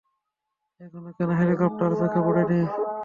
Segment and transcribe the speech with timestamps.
[0.81, 2.59] এখনো কোনো হেলিকপ্টার চোখে পড়েনি।